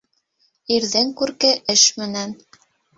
[0.79, 2.39] Ирҙең күрке эш менән.